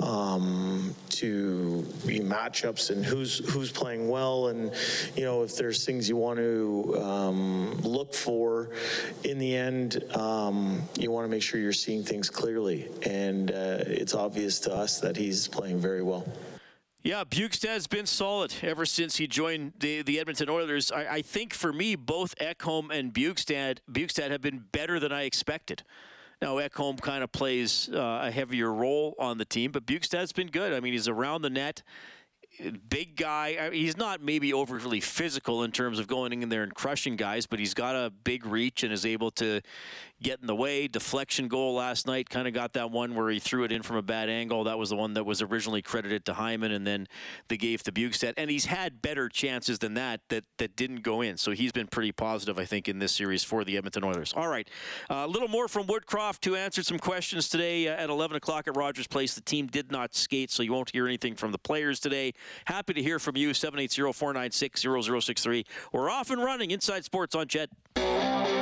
um, 0.00 0.94
to 1.10 1.84
matchups 2.32 2.90
and 2.90 3.04
who's 3.04 3.38
who's 3.52 3.70
playing 3.70 4.08
well, 4.08 4.31
and 4.48 4.72
you 5.16 5.24
know 5.24 5.42
if 5.42 5.56
there's 5.56 5.84
things 5.84 6.08
you 6.08 6.16
want 6.16 6.38
to 6.38 6.98
um, 7.00 7.80
look 7.82 8.14
for. 8.14 8.70
In 9.24 9.38
the 9.38 9.56
end, 9.56 10.02
um, 10.14 10.82
you 10.98 11.10
want 11.10 11.24
to 11.24 11.30
make 11.30 11.42
sure 11.42 11.60
you're 11.60 11.72
seeing 11.72 12.02
things 12.02 12.30
clearly, 12.30 12.88
and 13.02 13.50
uh, 13.50 13.78
it's 13.86 14.14
obvious 14.14 14.58
to 14.60 14.72
us 14.72 15.00
that 15.00 15.16
he's 15.16 15.48
playing 15.48 15.78
very 15.80 16.02
well. 16.02 16.26
Yeah, 17.04 17.24
Bjugstad's 17.24 17.88
been 17.88 18.06
solid 18.06 18.54
ever 18.62 18.86
since 18.86 19.16
he 19.16 19.26
joined 19.26 19.72
the, 19.80 20.02
the 20.02 20.20
Edmonton 20.20 20.48
Oilers. 20.48 20.92
I, 20.92 21.14
I 21.14 21.22
think 21.22 21.52
for 21.52 21.72
me, 21.72 21.96
both 21.96 22.36
Ekholm 22.36 22.96
and 22.96 23.12
Bjugstad, 23.12 23.78
Bjugstad 23.90 24.30
have 24.30 24.40
been 24.40 24.66
better 24.70 25.00
than 25.00 25.10
I 25.10 25.22
expected. 25.22 25.82
Now, 26.40 26.56
Ekholm 26.56 27.00
kind 27.00 27.24
of 27.24 27.32
plays 27.32 27.88
uh, 27.92 28.20
a 28.22 28.30
heavier 28.30 28.72
role 28.72 29.16
on 29.18 29.38
the 29.38 29.44
team, 29.44 29.72
but 29.72 29.84
Bjugstad's 29.84 30.32
been 30.32 30.46
good. 30.46 30.72
I 30.72 30.78
mean, 30.78 30.92
he's 30.92 31.08
around 31.08 31.42
the 31.42 31.50
net 31.50 31.82
big 32.88 33.16
guy. 33.16 33.70
He's 33.70 33.96
not 33.96 34.22
maybe 34.22 34.52
overly 34.52 35.00
physical 35.00 35.62
in 35.62 35.72
terms 35.72 35.98
of 35.98 36.06
going 36.06 36.42
in 36.42 36.48
there 36.48 36.62
and 36.62 36.74
crushing 36.74 37.16
guys, 37.16 37.46
but 37.46 37.58
he's 37.58 37.74
got 37.74 37.94
a 37.94 38.10
big 38.10 38.46
reach 38.46 38.82
and 38.82 38.92
is 38.92 39.06
able 39.06 39.30
to 39.32 39.60
get 40.22 40.40
in 40.40 40.46
the 40.46 40.54
way. 40.54 40.88
Deflection 40.88 41.48
goal 41.48 41.74
last 41.74 42.06
night 42.06 42.30
kind 42.30 42.48
of 42.48 42.54
got 42.54 42.72
that 42.74 42.90
one 42.90 43.14
where 43.14 43.28
he 43.28 43.38
threw 43.38 43.64
it 43.64 43.72
in 43.72 43.82
from 43.82 43.96
a 43.96 44.02
bad 44.02 44.28
angle. 44.28 44.64
That 44.64 44.78
was 44.78 44.90
the 44.90 44.96
one 44.96 45.14
that 45.14 45.24
was 45.24 45.40
originally 45.42 45.82
credited 45.82 46.24
to 46.26 46.34
Hyman, 46.34 46.70
and 46.72 46.86
then 46.86 47.08
they 47.48 47.56
gave 47.56 47.82
to 47.84 47.92
Bjugstad. 47.92 48.34
And 48.36 48.50
he's 48.50 48.66
had 48.66 49.00
better 49.02 49.28
chances 49.28 49.80
than 49.80 49.94
that 49.94 50.20
that 50.28 50.44
that 50.58 50.76
didn't 50.76 51.02
go 51.02 51.20
in. 51.20 51.36
So 51.36 51.50
he's 51.52 51.72
been 51.72 51.88
pretty 51.88 52.12
positive, 52.12 52.58
I 52.58 52.64
think, 52.64 52.88
in 52.88 52.98
this 52.98 53.12
series 53.12 53.44
for 53.44 53.64
the 53.64 53.76
Edmonton 53.76 54.04
Oilers. 54.04 54.32
All 54.34 54.48
right, 54.48 54.68
uh, 55.10 55.24
a 55.24 55.26
little 55.26 55.48
more 55.48 55.68
from 55.68 55.86
Woodcroft 55.86 56.44
who 56.44 56.54
answered 56.54 56.86
some 56.86 56.98
questions 56.98 57.48
today 57.48 57.88
uh, 57.88 57.92
at 57.92 58.10
11 58.10 58.36
o'clock 58.36 58.68
at 58.68 58.76
Rogers 58.76 59.06
Place. 59.06 59.34
The 59.34 59.40
team 59.40 59.66
did 59.66 59.90
not 59.90 60.14
skate, 60.14 60.50
so 60.50 60.62
you 60.62 60.72
won't 60.72 60.90
hear 60.90 61.06
anything 61.06 61.34
from 61.34 61.52
the 61.52 61.58
players 61.58 62.00
today. 62.00 62.32
Happy 62.66 62.92
to 62.94 63.02
hear 63.02 63.18
from 63.18 63.36
you. 63.36 63.50
780-496-0063. 63.50 65.66
We're 65.92 66.10
off 66.10 66.30
and 66.30 66.42
running. 66.42 66.70
Inside 66.70 67.04
Sports 67.04 67.34
on 67.34 67.48
CHED. 67.48 68.61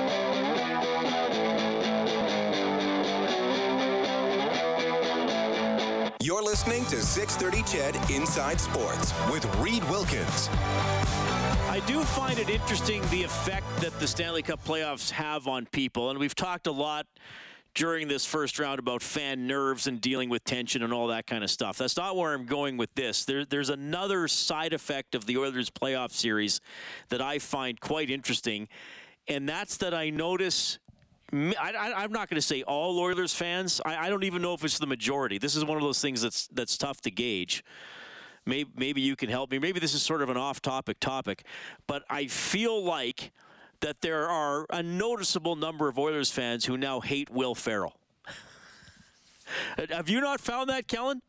You're 6.23 6.43
listening 6.43 6.85
to 6.87 7.01
630 7.01 7.63
CHED 7.63 8.11
Inside 8.11 8.61
Sports 8.61 9.15
with 9.31 9.43
Reed 9.57 9.83
Wilkins. 9.85 10.51
I 10.53 11.83
do 11.87 12.03
find 12.03 12.39
it 12.39 12.51
interesting 12.51 13.01
the 13.09 13.23
effect 13.23 13.65
that 13.81 13.99
the 14.01 14.07
Stanley 14.07 14.43
Cup 14.43 14.63
playoffs 14.63 15.11
have 15.13 15.49
on 15.49 15.65
people. 15.65 16.11
And 16.11 16.19
we've 16.19 16.35
talked 16.35 16.67
a 16.67 16.73
lot 16.73 17.07
during 17.75 18.07
this 18.07 18.27
first 18.27 18.59
round 18.59 18.79
about 18.79 19.01
fan 19.01 19.47
nerves 19.47 19.87
and 19.87 19.99
dealing 19.99 20.29
with 20.29 20.45
tension 20.45 20.83
and 20.83 20.93
all 20.93 21.07
that 21.07 21.27
kind 21.27 21.43
of 21.43 21.49
stuff. 21.49 21.79
That's 21.79 21.97
not 21.97 22.15
where 22.15 22.35
I'm 22.35 22.45
going 22.45 22.77
with 22.77 22.95
this. 22.95 23.25
There, 23.25 23.47
there's 23.47 23.71
another 23.71 24.29
side 24.29 24.75
effect 24.75 25.15
of 25.15 25.25
the 25.25 25.39
Oilers 25.39 25.71
playoff 25.71 26.11
series 26.11 26.61
that 27.09 27.23
I 27.23 27.39
find 27.39 27.81
quite 27.81 28.11
interesting. 28.11 28.69
And 29.27 29.49
that's 29.49 29.79
that 29.79 29.95
I 29.95 30.11
notice 30.11 30.81
I, 31.33 32.05
am 32.05 32.13
not 32.13 32.29
going 32.29 32.37
to 32.37 32.43
say 32.43 32.63
all 32.63 32.99
Oilers 32.99 33.33
fans. 33.33 33.81
I, 33.85 34.07
I, 34.07 34.11
don't 34.11 34.25
even 34.25 34.43
know 34.43 34.55
if 34.55 34.65
it's 34.65 34.79
the 34.79 34.87
majority. 34.87 35.39
This 35.39 35.55
is 35.55 35.65
one 35.65 35.77
of 35.77 35.83
those 35.83 36.01
things 36.01 36.23
that's 36.23 36.49
that's 36.49 36.77
tough 36.77 37.01
to 37.03 37.11
gauge. 37.11 37.65
Maybe, 38.47 38.71
maybe 38.77 39.01
you 39.01 39.17
can 39.17 39.29
help 39.29 39.51
me. 39.51 39.59
Maybe 39.59 39.79
this 39.79 39.95
is 39.95 40.03
sort 40.03 40.23
of 40.23 40.29
an 40.29 40.37
off-topic 40.37 40.99
topic, 40.99 41.45
but 41.87 42.03
I 42.11 42.27
feel 42.27 42.83
like 42.83 43.33
that 43.81 44.01
there 44.01 44.29
are 44.29 44.67
a 44.71 44.83
noticeable 44.83 45.57
number 45.57 45.89
of 45.89 45.99
Oilers 45.99 46.31
fans 46.31 46.65
who 46.65 46.77
now 46.77 47.01
hate 47.01 47.31
Will 47.31 47.55
Ferrell. 47.55 47.95
Have 49.91 50.09
you 50.09 50.21
not 50.21 50.41
found 50.41 50.69
that, 50.71 50.89
Kellen? 50.89 51.23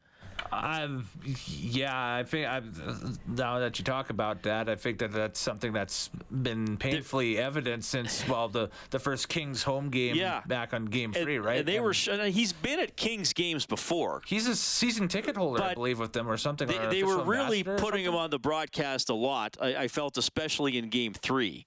I'm, 0.52 1.08
yeah, 1.48 2.16
I 2.16 2.24
think 2.24 2.48
I'm, 2.48 3.18
now 3.28 3.60
that 3.60 3.78
you 3.80 3.86
talk 3.86 4.10
about 4.10 4.44
that, 4.44 4.70
I 4.70 4.76
think 4.76 5.00
that 5.00 5.12
that's 5.12 5.40
something 5.40 5.74
that's 5.74 6.10
been 6.32 6.78
painfully 6.78 7.38
evident 7.38 7.84
since 7.84 8.28
well 8.28 8.48
the 8.50 8.70
the 8.90 9.00
first 9.00 9.30
Kings 9.30 9.64
home 9.64 9.90
game 9.90 10.16
Yeah. 10.16 10.42
back 10.48 10.74
on 10.74 10.86
game 10.86 11.14
And- 11.16 11.24
three, 11.24 11.38
right? 11.40 11.60
And 11.60 11.68
they 11.68 11.76
And 11.78 11.86
were. 11.86 11.94
sh- 11.94 12.10
and 12.10 12.22
He's 12.34 12.54
been 12.54 12.80
at 12.80 12.96
Kings 12.96 13.34
games 13.34 13.66
before. 13.66 14.22
He's 14.26 14.48
a 14.48 14.56
season 14.56 15.08
ticket 15.08 15.36
holder, 15.38 15.64
I 15.64 15.74
believe, 15.74 16.00
with 16.00 16.14
them 16.14 16.30
or 16.30 16.38
something. 16.38 16.68
They, 16.68 16.78
or 16.78 16.90
they 16.90 17.04
were 17.04 17.24
really 17.24 17.64
putting 17.64 18.04
him 18.06 18.16
on 18.16 18.30
the 18.30 18.40
broadcast 18.40 19.10
a 19.10 19.16
lot. 19.16 19.58
I, 19.62 19.76
I 19.76 19.88
felt, 19.88 20.18
especially 20.18 20.78
in 20.78 20.90
Game 20.90 21.14
Three. 21.14 21.66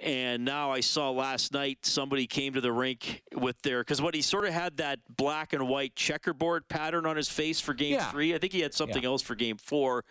And 0.00 0.44
now 0.44 0.70
I 0.70 0.78
saw 0.80 1.10
last 1.10 1.52
night 1.52 1.78
somebody 1.82 2.28
came 2.28 2.52
to 2.54 2.60
the 2.60 2.70
rink 2.72 3.22
with 3.34 3.60
their 3.62 3.80
because 3.80 4.00
what 4.00 4.14
he 4.14 4.22
sort 4.22 4.44
of 4.44 4.52
had 4.52 4.76
that 4.76 5.00
black 5.16 5.52
and 5.52 5.66
white 5.68 5.96
checkerboard 5.96 6.68
pattern 6.68 7.04
on 7.04 7.16
his 7.16 7.28
face 7.28 7.60
for 7.60 7.74
Game 7.74 7.94
Yeah. 7.94 8.10
Three. 8.12 8.32
I 8.32 8.38
think 8.38 8.52
he 8.52 8.60
had 8.60 8.74
something 8.74 9.02
Yeah. 9.02 9.08
else 9.08 9.22
for 9.22 9.34
Game 9.34 9.56
Four, 9.56 10.04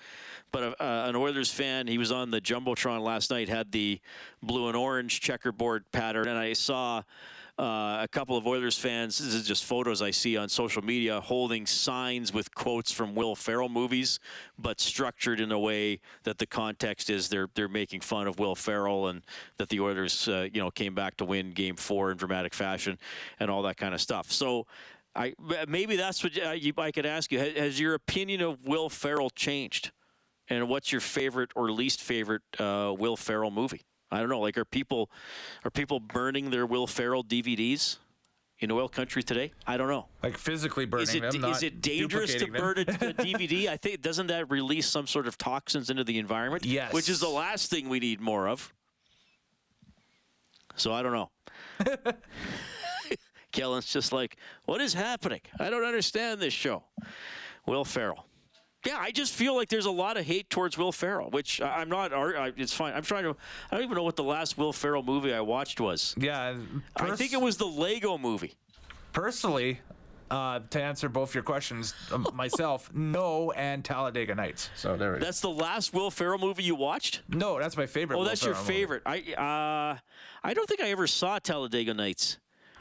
but 0.52 0.64
uh, 0.64 0.84
uh, 0.84 1.06
an 1.08 1.16
Oilers 1.16 1.52
fan, 1.52 1.88
he 1.88 1.98
was 1.98 2.12
on 2.12 2.32
the 2.32 2.42
jumbotron 2.42 3.00
last 3.02 3.32
night, 3.32 3.48
had 3.48 3.72
the 3.72 4.02
blue 4.44 4.68
and 4.68 4.76
orange 4.76 5.22
checkerboard 5.22 5.90
pattern, 5.94 6.28
and 6.28 6.38
I 6.38 6.52
saw. 6.54 7.04
Uh, 7.58 7.98
a 8.04 8.08
couple 8.08 8.38
of 8.38 8.46
Oilers 8.46 8.78
fans, 8.78 9.18
this 9.18 9.34
is 9.34 9.48
just 9.48 9.66
photos 9.66 10.04
I 10.04 10.12
see 10.12 10.38
on 10.38 10.48
social 10.48 10.84
media, 10.84 11.20
holding 11.20 11.66
signs 11.66 12.32
with 12.32 12.54
quotes 12.54 12.92
from 12.92 13.16
Will 13.16 13.36
Ferrell 13.36 13.68
movies, 13.68 14.20
but 14.60 14.80
structured 14.80 15.40
in 15.40 15.52
a 15.52 15.58
way 15.58 16.00
that 16.22 16.38
the 16.38 16.46
context 16.46 17.10
is 17.10 17.30
they're 17.30 17.48
they're 17.56 17.68
making 17.68 18.02
fun 18.02 18.28
of 18.28 18.38
Will 18.38 18.54
Ferrell 18.54 19.08
and 19.08 19.24
that 19.58 19.70
the 19.70 19.80
Oilers, 19.80 20.28
uh, 20.28 20.48
you 20.54 20.62
know, 20.62 20.70
came 20.70 20.94
back 20.94 21.18
to 21.18 21.26
win 21.26 21.50
Game 21.50 21.76
Four 21.76 22.12
in 22.12 22.18
dramatic 22.18 22.54
fashion 22.54 23.00
and 23.40 23.50
all 23.50 23.64
that 23.64 23.78
kind 23.78 23.94
of 23.94 24.02
stuff. 24.02 24.32
So. 24.32 24.68
I, 25.16 25.34
maybe 25.68 25.96
that's 25.96 26.24
what 26.24 26.40
uh, 26.40 26.52
you, 26.52 26.74
I 26.78 26.92
could 26.92 27.08
ask 27.08 27.32
you. 27.32 27.40
Has, 27.40 27.58
has 27.58 27.80
your 27.80 27.96
opinion 27.96 28.42
of 28.42 28.68
Will 28.68 28.88
Ferrell 28.88 29.32
changed? 29.32 29.90
And 30.48 30.70
what's 30.70 30.92
your 30.92 31.02
favorite 31.02 31.50
or 31.56 31.72
least 31.72 32.04
favorite 32.04 32.44
uh, 32.60 32.94
Will 32.96 33.18
Ferrell 33.18 33.50
movie? 33.50 33.82
I 34.12 34.20
don't 34.20 34.30
know. 34.30 34.40
Like, 34.40 34.58
are 34.58 34.66
people 34.66 35.10
are 35.66 35.72
people 35.72 36.00
burning 36.00 36.50
their 36.50 36.66
Will 36.66 36.88
Ferrell 36.88 37.24
DVDs 37.24 37.98
in 38.60 38.72
oil 38.72 38.88
country 38.90 39.22
today? 39.22 39.52
I 39.66 39.78
don't 39.78 39.90
know. 39.90 40.08
like 40.24 40.38
physically 40.38 40.86
burning 40.86 41.04
Is 41.04 41.16
it 41.16 41.32
them. 41.32 41.44
is 41.46 41.64
it 41.64 41.82
dangerous 41.82 42.34
to 42.36 42.46
them. 42.46 42.54
burn 42.54 42.78
a, 42.80 42.82
a 42.82 42.86
DVD? 43.14 43.68
I 43.68 43.78
think 43.78 44.02
doesn't 44.02 44.28
that 44.28 44.50
release 44.50 44.88
some 44.88 45.08
sort 45.08 45.28
of 45.28 45.38
toxins 45.38 45.90
into 45.90 46.04
the 46.04 46.18
environment? 46.20 46.66
Yes. 46.66 46.94
Which 46.94 47.10
is 47.10 47.20
the 47.20 47.30
last 47.30 47.70
thing 47.70 47.90
we 47.90 48.00
need 48.00 48.22
more 48.22 48.48
of. 48.48 48.74
So 50.76 50.94
I 50.94 51.02
don't 51.04 51.14
know. 51.14 51.32
Kellen's 53.52 53.92
just 53.92 54.12
like, 54.14 54.38
what 54.66 54.82
is 54.82 54.94
happening? 54.94 55.42
I 55.60 55.70
don't 55.72 55.84
understand 55.84 56.40
this 56.40 56.54
show. 56.54 56.84
Will 57.66 57.84
Ferrell. 57.84 58.27
Yeah, 58.88 58.98
I 59.00 59.12
just 59.12 59.34
feel 59.34 59.56
like 59.56 59.70
there's 59.70 59.86
a 59.86 59.92
lot 59.92 60.18
of 60.18 60.26
hate 60.26 60.50
towards 60.50 60.78
Will 60.78 60.92
Ferrell, 60.92 61.30
which 61.30 61.60
I- 61.62 61.82
I'm 61.82 61.90
not. 61.90 62.12
It's 62.58 62.74
fine. 62.74 62.94
I'm 62.94 63.04
trying 63.04 63.24
to. 63.24 63.36
I 63.70 63.76
don't 63.76 63.84
even 63.84 63.96
know 63.98 64.04
what 64.04 64.16
the 64.16 64.24
last 64.24 64.58
Will 64.58 64.72
Ferrell 64.74 65.04
movie 65.04 65.34
I 65.34 65.42
watched 65.42 65.80
was. 65.82 66.16
Yeah, 66.18 66.56
I 66.96 67.16
think 67.16 67.34
it 67.34 67.42
was 67.42 67.58
the 67.58 67.68
Lego 67.68 68.18
movie. 68.18 68.56
personally. 69.14 69.80
Uh, 70.30 70.60
to 70.72 70.82
answer 70.82 71.08
both 71.08 71.34
your 71.34 71.42
questions, 71.44 71.94
um, 72.12 72.28
myself, 72.34 72.90
no, 72.94 73.52
and 73.54 73.86
Talladega 73.86 74.36
Nights. 74.36 74.70
So 74.76 74.98
there. 74.98 75.14
we 75.14 75.20
go. 75.20 75.24
That's 75.26 75.40
the 75.40 75.50
last 75.50 75.94
Will 75.94 76.12
Ferrell 76.12 76.38
movie 76.38 76.64
you 76.64 76.76
watched. 76.76 77.22
No, 77.30 77.58
that's 77.58 77.78
my 77.78 77.86
favorite. 77.86 78.18
Oh, 78.18 78.20
Will 78.20 78.26
that's 78.26 78.44
your 78.44 78.54
Ferrell 78.54 78.66
movie. 78.66 78.74
favorite. 78.78 79.04
I 79.06 79.20
uh, 79.94 79.98
I 80.44 80.54
don't 80.54 80.68
think 80.68 80.82
I 80.82 80.90
ever 80.90 81.08
saw 81.08 81.40
Talladega 81.40 81.94
Nights. 81.94 82.40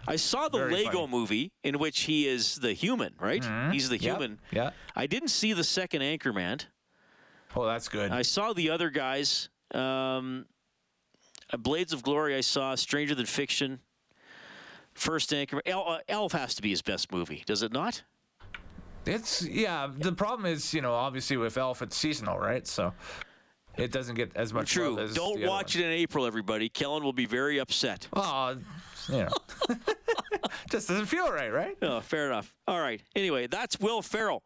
I 0.09 0.17
saw 0.17 0.49
the 0.49 0.59
Very 0.59 0.73
Lego 0.73 0.85
funny. 0.91 1.03
Mm-hmm. 1.03 1.11
movie 1.13 1.53
in 1.65 1.79
which 1.79 2.01
he 2.03 2.27
is 2.29 2.57
the 2.57 2.73
human, 2.73 3.15
right? 3.21 3.45
He's 3.73 3.89
the 3.89 3.97
human. 3.97 4.39
yeah. 4.51 4.71
I 4.95 5.07
didn't 5.07 5.29
see 5.29 5.53
the 5.53 5.65
second 5.65 6.03
Anchorman. 6.03 6.65
Oh, 7.55 7.65
that's 7.67 7.89
good. 7.89 8.11
I 8.13 8.23
saw 8.23 8.53
the 8.53 8.71
other 8.71 8.91
guys. 8.91 9.49
Um, 9.73 10.47
Blades 11.59 11.93
of 11.93 12.03
Glory. 12.03 12.35
I 12.37 12.41
saw 12.41 12.75
Stranger 12.75 13.15
Than 13.15 13.27
Fiction. 13.27 13.81
First 14.95 15.31
Anchorman. 15.31 15.61
El, 15.67 15.89
uh, 15.89 15.99
Elf 16.09 16.33
has 16.33 16.55
to 16.55 16.63
be 16.63 16.71
his 16.71 16.83
best 16.83 17.13
movie, 17.13 17.43
does 17.47 17.63
it 17.63 17.73
not? 17.73 18.03
It's 19.05 19.43
yeah. 19.47 19.89
The 19.97 20.13
problem 20.13 20.47
is, 20.47 20.75
you 20.75 20.81
know, 20.83 20.93
obviously 20.93 21.37
with 21.37 21.57
Elf, 21.57 21.83
it's 21.83 21.97
seasonal, 21.97 22.39
right? 22.39 22.67
So 22.67 22.93
it 23.77 23.93
doesn't 23.93 24.17
get 24.17 24.35
as 24.35 24.53
much 24.53 24.73
True. 24.73 24.99
as 24.99 25.15
Don't 25.15 25.43
watch 25.47 25.77
it 25.77 25.85
in 25.85 25.91
April, 25.93 26.27
everybody. 26.27 26.69
Kellen 26.69 27.05
will 27.05 27.13
be 27.13 27.27
very 27.27 27.59
upset. 27.59 28.09
Oh, 28.13 28.57
you 29.09 29.17
know, 29.19 29.29
just 30.71 30.89
doesn't 30.89 31.07
feel 31.07 31.31
right, 31.31 31.53
right? 31.53 31.77
Oh, 31.83 32.01
fair 32.01 32.27
enough. 32.27 32.55
All 32.67 32.81
right. 32.81 33.03
Anyway, 33.15 33.47
that's 33.47 33.79
Will 33.79 34.03
Ferrell 34.03 34.43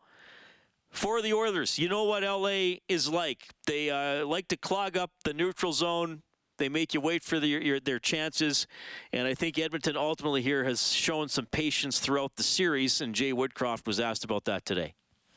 for 0.90 1.23
the 1.23 1.33
Oilers. 1.33 1.79
You 1.79 1.88
know 1.88 2.05
what 2.05 2.23
LA 2.23 2.79
is 2.88 3.09
like. 3.09 3.49
They 3.67 3.90
uh, 3.90 4.26
like 4.26 4.49
to 4.49 4.57
clog 4.57 4.97
up 4.97 5.11
the 5.25 5.33
neutral 5.35 5.73
zone. 5.73 6.23
They 6.59 6.69
make 6.69 6.93
you 6.93 7.00
wait 7.00 7.25
for 7.25 7.40
their, 7.40 7.62
your, 7.62 7.81
their 7.81 7.99
chances. 7.99 8.67
And 9.12 9.26
I 9.26 9.35
think 9.35 9.59
Edmonton 9.59 9.97
ultimately 9.97 10.43
here 10.43 10.64
has 10.64 10.93
shown 10.93 11.29
some 11.29 11.47
patience 11.47 11.99
throughout 12.00 12.37
the 12.37 12.43
series. 12.43 13.00
And 13.00 13.14
Jay 13.14 13.33
Woodcroft 13.33 13.87
was 13.87 13.99
asked 13.99 14.25
about 14.25 14.45
that 14.45 14.67
today. 14.67 14.95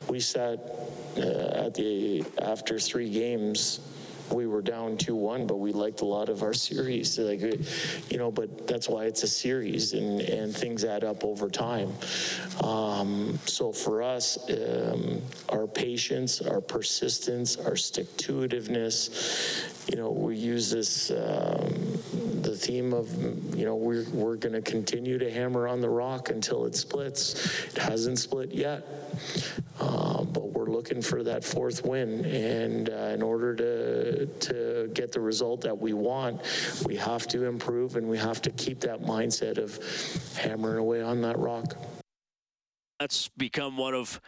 We 0.08 0.20
sat 0.20 0.58
uh, 1.16 1.64
at 1.64 1.74
the 1.74 2.24
after 2.42 2.78
three 2.78 3.08
games. 3.08 3.80
We 4.30 4.46
were 4.46 4.62
down 4.62 4.96
2-1, 4.96 5.46
but 5.46 5.56
we 5.56 5.72
liked 5.72 6.00
a 6.00 6.04
lot 6.04 6.28
of 6.28 6.42
our 6.42 6.54
series. 6.54 7.18
Like, 7.24 7.40
you 8.10 8.18
know, 8.18 8.30
but 8.30 8.66
that's 8.66 8.88
why 8.88 9.06
it's 9.06 9.22
a 9.22 9.28
series, 9.28 9.94
and, 9.94 10.20
and 10.20 10.54
things 10.54 10.84
add 10.84 11.04
up 11.04 11.24
over 11.24 11.48
time. 11.48 11.92
Um, 12.62 13.38
so 13.46 13.72
for 13.72 14.02
us, 14.02 14.38
um, 14.50 15.22
our 15.48 15.66
patience, 15.66 16.42
our 16.42 16.60
persistence, 16.60 17.56
our 17.56 17.76
stick-to-itiveness, 17.76 19.73
you 19.88 19.96
know, 19.96 20.10
we 20.10 20.36
use 20.36 20.70
this 20.70 21.10
um, 21.10 21.94
the 22.42 22.56
theme 22.56 22.92
of 22.92 23.12
you 23.56 23.64
know 23.64 23.74
we're 23.74 24.04
we're 24.10 24.36
going 24.36 24.52
to 24.52 24.62
continue 24.62 25.18
to 25.18 25.30
hammer 25.30 25.66
on 25.66 25.80
the 25.80 25.88
rock 25.88 26.30
until 26.30 26.64
it 26.66 26.74
splits. 26.74 27.64
It 27.66 27.78
hasn't 27.78 28.18
split 28.18 28.52
yet, 28.52 28.86
uh, 29.80 30.24
but 30.24 30.50
we're 30.52 30.70
looking 30.70 31.02
for 31.02 31.22
that 31.24 31.44
fourth 31.44 31.84
win. 31.84 32.24
And 32.24 32.90
uh, 32.90 33.12
in 33.14 33.22
order 33.22 33.54
to 33.56 34.26
to 34.26 34.90
get 34.94 35.12
the 35.12 35.20
result 35.20 35.60
that 35.62 35.76
we 35.76 35.92
want, 35.92 36.40
we 36.86 36.96
have 36.96 37.26
to 37.28 37.44
improve 37.44 37.96
and 37.96 38.08
we 38.08 38.18
have 38.18 38.40
to 38.42 38.50
keep 38.50 38.80
that 38.80 39.02
mindset 39.02 39.58
of 39.58 39.78
hammering 40.36 40.78
away 40.78 41.02
on 41.02 41.20
that 41.22 41.38
rock. 41.38 41.76
That's 43.00 43.28
become 43.36 43.76
one 43.76 43.92
of 43.92 44.20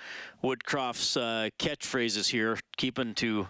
Woodcroft's 0.43 1.17
uh, 1.17 1.51
catchphrases 1.59 2.29
here, 2.29 2.59
keeping 2.77 3.15
to 3.15 3.49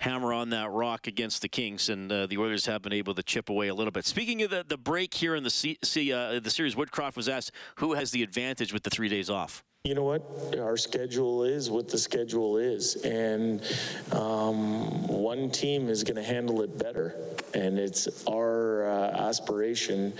hammer 0.00 0.32
on 0.32 0.50
that 0.50 0.70
rock 0.70 1.06
against 1.06 1.42
the 1.42 1.48
Kings, 1.48 1.88
and 1.88 2.10
uh, 2.10 2.26
the 2.26 2.38
Oilers 2.38 2.66
have 2.66 2.82
been 2.82 2.92
able 2.92 3.14
to 3.14 3.22
chip 3.22 3.48
away 3.48 3.68
a 3.68 3.74
little 3.74 3.90
bit. 3.90 4.04
Speaking 4.04 4.42
of 4.42 4.50
the, 4.50 4.64
the 4.66 4.76
break 4.76 5.14
here 5.14 5.34
in 5.34 5.42
the 5.42 5.50
se- 5.50 5.78
see, 5.82 6.12
uh, 6.12 6.38
the 6.40 6.50
series, 6.50 6.74
Woodcroft 6.74 7.16
was 7.16 7.28
asked 7.28 7.52
who 7.76 7.94
has 7.94 8.10
the 8.10 8.22
advantage 8.22 8.72
with 8.72 8.82
the 8.82 8.90
three 8.90 9.08
days 9.08 9.30
off. 9.30 9.64
You 9.84 9.94
know 9.94 10.02
what? 10.02 10.58
Our 10.58 10.76
schedule 10.76 11.44
is 11.44 11.70
what 11.70 11.88
the 11.88 11.96
schedule 11.98 12.56
is, 12.56 12.96
and 13.04 13.62
um, 14.10 15.06
one 15.06 15.48
team 15.48 15.88
is 15.88 16.02
going 16.02 16.16
to 16.16 16.24
handle 16.24 16.62
it 16.62 16.76
better. 16.76 17.14
And 17.54 17.78
it's 17.78 18.24
our 18.26 18.75
aspiration 19.14 20.12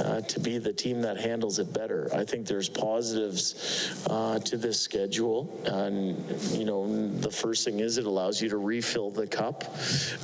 uh, 0.00 0.20
to 0.22 0.40
be 0.40 0.58
the 0.58 0.72
team 0.72 1.00
that 1.02 1.18
handles 1.18 1.58
it 1.58 1.72
better. 1.72 2.08
I 2.14 2.24
think 2.24 2.46
there's 2.46 2.68
positives 2.68 4.04
uh, 4.08 4.38
to 4.40 4.56
this 4.56 4.80
schedule, 4.80 5.60
and 5.66 6.16
you 6.52 6.64
know, 6.64 7.08
the 7.18 7.30
first 7.30 7.64
thing 7.64 7.80
is 7.80 7.98
it 7.98 8.06
allows 8.06 8.40
you 8.40 8.48
to 8.48 8.58
refill 8.58 9.10
the 9.10 9.26
cup. 9.26 9.64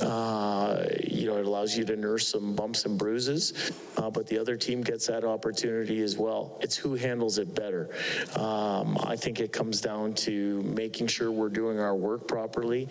Uh, 0.01 0.83
you 1.07 1.27
know, 1.27 1.37
it 1.37 1.45
allows 1.45 1.77
you 1.77 1.85
to 1.85 1.95
nurse 1.95 2.27
some 2.27 2.55
bumps 2.55 2.85
and 2.85 2.97
bruises, 2.97 3.71
but 4.13 4.27
the 4.27 4.37
other 4.37 4.57
team 4.57 4.81
gets 4.81 5.07
that 5.07 5.23
opportunity 5.23 6.01
as 6.01 6.17
well. 6.17 6.57
It's 6.61 6.75
who 6.75 6.95
handles 6.95 7.37
it 7.37 7.53
better. 7.55 7.89
Um, 8.35 8.97
I 9.03 9.15
think 9.15 9.39
it 9.39 9.51
comes 9.51 9.81
down 9.81 10.13
to 10.25 10.61
making 10.63 11.07
sure 11.07 11.31
we're 11.31 11.49
doing 11.49 11.79
our 11.79 11.95
work 11.95 12.27
properly, 12.27 12.89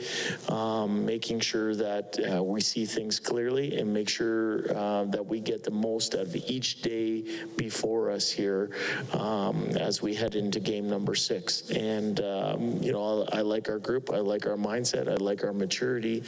um, 0.49 1.04
making 1.04 1.40
sure 1.40 1.75
that 1.75 2.18
uh, 2.18 2.42
we 2.42 2.60
see 2.60 2.84
things 2.87 3.18
clearly, 3.18 3.78
and 3.78 3.92
make 3.92 4.08
sure 4.08 4.64
uh, 4.76 5.04
that 5.04 5.19
we 5.26 5.40
get 5.40 5.62
the 5.62 5.70
most 5.70 6.14
out 6.14 6.22
of 6.22 6.36
each 6.36 6.82
day 6.82 7.24
before 7.56 8.10
us 8.10 8.30
here 8.30 8.70
um, 9.12 9.64
as 9.76 10.02
we 10.02 10.14
head 10.14 10.34
into 10.34 10.60
game 10.60 10.88
number 10.88 11.14
six. 11.14 11.70
And, 11.70 12.20
um, 12.20 12.82
you 12.82 12.92
know, 12.92 13.26
I, 13.32 13.38
I 13.38 13.40
like 13.42 13.68
our 13.68 13.78
group, 13.78 14.10
I 14.12 14.18
like 14.18 14.46
our 14.46 14.56
mindset, 14.56 15.08
I 15.08 15.14
like 15.14 15.44
our 15.44 15.52
maturity, 15.52 16.22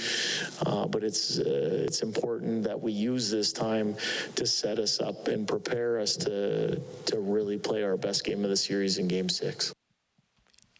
uh, 0.66 0.86
but 0.86 1.04
it's, 1.04 1.38
uh, 1.38 1.84
it's 1.86 2.02
important 2.02 2.64
that 2.64 2.80
we 2.80 2.92
use 2.92 3.30
this 3.30 3.52
time 3.52 3.96
to 4.36 4.46
set 4.46 4.78
us 4.78 5.00
up 5.00 5.28
and 5.28 5.46
prepare 5.46 6.00
us 6.00 6.16
to, 6.16 6.80
to 7.06 7.20
really 7.20 7.58
play 7.58 7.82
our 7.82 7.96
best 7.96 8.24
game 8.24 8.44
of 8.44 8.50
the 8.50 8.56
series 8.56 8.98
in 8.98 9.08
game 9.08 9.28
six. 9.28 9.72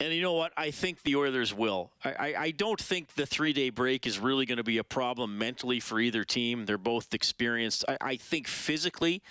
And 0.03 0.13
you 0.13 0.21
know 0.21 0.33
what? 0.33 0.53
I 0.57 0.73
think 0.73 1.03
the 1.03 1.15
Oilers 1.15 1.55
will. 1.55 1.93
I, 2.05 2.11
I, 2.11 2.35
I 2.37 2.51
don't 2.51 2.81
think 2.81 3.15
the 3.15 3.25
three 3.25 3.53
day 3.53 3.71
break 3.71 4.05
is 4.05 4.19
really 4.19 4.47
going 4.47 4.57
to 4.57 4.65
be 4.65 4.79
a 4.79 4.85
problem 4.85 5.39
mentally 5.39 5.79
for 5.79 6.01
either 6.01 6.25
team. 6.25 6.67
They're 6.67 6.77
both 6.77 7.15
experienced. 7.15 7.85
I, 7.87 7.99
I 8.01 8.17
think 8.17 8.49
physically, 8.49 9.23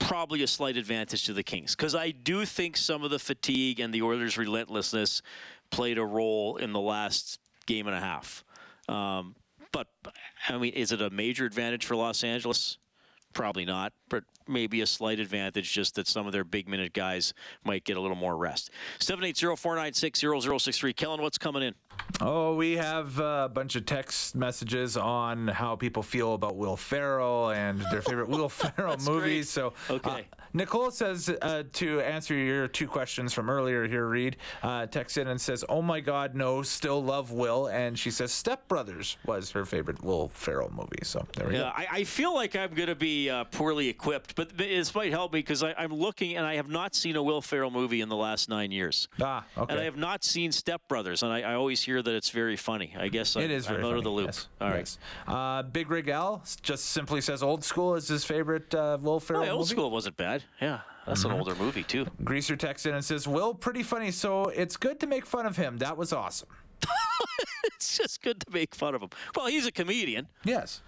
probably 0.00 0.42
a 0.42 0.48
slight 0.48 0.76
advantage 0.76 1.24
to 1.26 1.32
the 1.32 1.44
Kings 1.44 1.76
because 1.76 1.94
I 1.94 2.10
do 2.10 2.44
think 2.44 2.76
some 2.76 3.04
of 3.04 3.12
the 3.12 3.20
fatigue 3.20 3.78
and 3.78 3.94
the 3.94 4.02
Oilers' 4.02 4.36
relentlessness 4.36 5.22
played 5.70 5.98
a 5.98 6.04
role 6.04 6.56
in 6.56 6.72
the 6.72 6.80
last 6.80 7.38
game 7.66 7.86
and 7.86 7.94
a 7.94 8.00
half. 8.00 8.42
Um, 8.88 9.36
but 9.70 9.86
I 10.48 10.58
mean, 10.58 10.72
is 10.72 10.90
it 10.90 11.00
a 11.00 11.10
major 11.10 11.44
advantage 11.44 11.86
for 11.86 11.94
Los 11.94 12.24
Angeles? 12.24 12.78
Probably 13.32 13.64
not, 13.64 13.92
but 14.14 14.22
maybe 14.46 14.80
a 14.80 14.86
slight 14.86 15.18
advantage 15.18 15.72
just 15.72 15.96
that 15.96 16.06
some 16.06 16.24
of 16.26 16.32
their 16.32 16.44
big 16.44 16.68
minute 16.68 16.92
guys 16.92 17.34
might 17.64 17.82
get 17.82 17.96
a 17.96 18.00
little 18.00 18.16
more 18.16 18.36
rest. 18.36 18.70
780-496-0063. 19.00 20.94
Kellen, 20.96 21.20
what's 21.22 21.38
coming 21.38 21.62
in? 21.62 21.74
Oh, 22.20 22.54
we 22.54 22.76
have 22.76 23.18
a 23.18 23.48
bunch 23.52 23.74
of 23.76 23.86
text 23.86 24.34
messages 24.36 24.96
on 24.96 25.48
how 25.48 25.74
people 25.76 26.02
feel 26.02 26.34
about 26.34 26.56
Will 26.56 26.76
Ferrell 26.76 27.50
and 27.50 27.80
their 27.90 28.02
favorite 28.02 28.28
Will 28.28 28.48
Ferrell 28.50 28.96
movies. 29.04 29.48
So, 29.50 29.72
Okay. 29.90 30.10
uh, 30.10 30.20
Nicole 30.56 30.92
says 30.92 31.28
uh, 31.42 31.64
to 31.72 32.00
answer 32.00 32.32
your 32.34 32.68
two 32.68 32.86
questions 32.86 33.32
from 33.32 33.50
earlier 33.50 33.88
here, 33.88 34.06
Reed, 34.06 34.36
uh, 34.62 34.86
texts 34.86 35.16
in 35.18 35.26
and 35.26 35.40
says, 35.40 35.64
"Oh 35.68 35.82
my 35.82 35.98
God, 35.98 36.36
no, 36.36 36.62
still 36.62 37.02
love 37.02 37.32
Will," 37.32 37.66
and 37.66 37.98
she 37.98 38.12
says 38.12 38.30
Step 38.30 38.68
Brothers 38.68 39.16
was 39.26 39.50
her 39.50 39.64
favorite 39.64 40.04
Will 40.04 40.28
Ferrell 40.28 40.70
movie. 40.72 41.00
So 41.02 41.26
there 41.36 41.48
we 41.48 41.54
Yeah, 41.54 41.60
go. 41.62 41.66
I, 41.74 41.86
I 41.90 42.04
feel 42.04 42.32
like 42.34 42.54
I'm 42.54 42.72
going 42.72 42.88
to 42.88 42.94
be 42.94 43.28
uh, 43.30 43.42
poorly 43.44 43.88
equipped, 43.88 44.03
but 44.04 44.56
this 44.56 44.94
might 44.94 45.10
help 45.10 45.32
me 45.32 45.38
because 45.40 45.62
I'm 45.62 45.92
looking 45.92 46.36
and 46.36 46.46
I 46.46 46.56
have 46.56 46.68
not 46.68 46.94
seen 46.94 47.16
a 47.16 47.22
Will 47.22 47.40
Ferrell 47.40 47.70
movie 47.70 48.00
in 48.00 48.08
the 48.08 48.16
last 48.16 48.48
nine 48.48 48.70
years. 48.70 49.08
Ah, 49.20 49.44
okay. 49.56 49.72
And 49.72 49.80
I 49.80 49.84
have 49.84 49.96
not 49.96 50.22
seen 50.24 50.52
Step 50.52 50.82
Brothers, 50.88 51.22
and 51.22 51.32
I, 51.32 51.40
I 51.42 51.54
always 51.54 51.82
hear 51.82 52.02
that 52.02 52.14
it's 52.14 52.30
very 52.30 52.56
funny. 52.56 52.94
I 52.98 53.08
guess 53.08 53.36
It 53.36 53.50
is 53.50 53.66
I'm 53.68 53.84
out 53.84 53.96
of 53.96 54.04
the 54.04 54.10
loop. 54.10 54.26
yes, 54.26 54.48
All 54.60 54.68
right. 54.70 54.78
yes. 54.80 54.98
Uh, 55.26 55.62
Big 55.62 55.90
Rig 55.90 56.08
Al 56.08 56.42
just 56.62 56.86
simply 56.86 57.20
says 57.20 57.42
old 57.42 57.64
school 57.64 57.94
is 57.94 58.08
his 58.08 58.24
favorite 58.24 58.74
uh, 58.74 58.98
Will 59.00 59.20
Ferrell 59.20 59.42
Oh, 59.42 59.44
yeah, 59.46 59.50
old 59.52 59.60
movie. 59.60 59.70
school 59.70 59.90
wasn't 59.90 60.16
bad. 60.16 60.44
Yeah, 60.60 60.80
that's 61.06 61.24
an 61.24 61.32
older 61.32 61.54
movie 61.54 61.82
too. 61.84 62.06
Greaser 62.22 62.56
texts 62.56 62.86
in 62.86 62.94
and 62.94 63.04
says, 63.04 63.26
Will, 63.26 63.54
pretty 63.54 63.82
funny, 63.82 64.10
so 64.10 64.44
it's 64.46 64.76
good 64.76 65.00
to 65.00 65.06
make 65.06 65.26
fun 65.26 65.46
of 65.46 65.56
him. 65.56 65.78
That 65.78 65.96
was 65.96 66.12
awesome. 66.12 66.48
It's 67.66 67.96
just 67.98 68.22
good 68.22 68.40
to 68.40 68.50
make 68.52 68.74
fun 68.74 68.94
of 68.94 69.02
him. 69.02 69.08
Well, 69.34 69.46
he's 69.46 69.66
a 69.66 69.72
comedian. 69.72 70.28
Yes. 70.44 70.80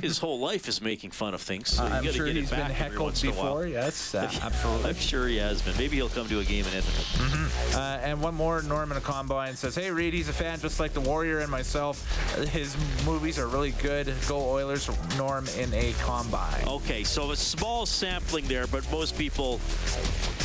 His 0.00 0.18
whole 0.18 0.38
life 0.38 0.68
is 0.68 0.80
making 0.80 1.10
fun 1.10 1.34
of 1.34 1.40
things. 1.40 1.68
So 1.70 1.84
I'm 1.84 2.04
sure 2.04 2.26
get 2.26 2.36
he's 2.36 2.50
it 2.50 2.56
been 2.56 2.70
heckled 2.70 3.00
once 3.00 3.22
in 3.22 3.30
a 3.30 3.32
while. 3.32 3.44
before. 3.44 3.66
Yes, 3.66 4.14
uh, 4.14 4.30
absolutely. 4.42 4.90
I'm 4.90 4.96
sure 4.96 5.28
he 5.28 5.36
has 5.36 5.60
been. 5.62 5.76
Maybe 5.76 5.96
he'll 5.96 6.08
come 6.08 6.28
to 6.28 6.40
a 6.40 6.44
game 6.44 6.64
in 6.66 6.74
Edmonton. 6.74 7.48
Uh, 7.74 8.00
and 8.02 8.20
one 8.20 8.34
more, 8.34 8.62
Norman 8.62 9.00
Combine 9.00 9.54
says, 9.54 9.74
Hey, 9.74 9.90
Reed, 9.90 10.14
he's 10.14 10.28
a 10.28 10.32
fan 10.32 10.60
just 10.60 10.80
like 10.80 10.92
the 10.92 11.00
Warrior 11.00 11.40
and 11.40 11.50
myself. 11.50 12.06
His 12.48 12.76
movies 13.04 13.38
are 13.38 13.46
really 13.48 13.72
good. 13.72 14.12
Go 14.28 14.50
Oilers, 14.50 14.88
Norm 15.16 15.46
in 15.58 15.72
a 15.74 15.92
Combine. 16.00 16.66
Okay, 16.66 17.04
so 17.04 17.30
a 17.30 17.36
small 17.36 17.86
sampling 17.86 18.46
there, 18.46 18.66
but 18.66 18.90
most 18.90 19.16
people 19.18 19.60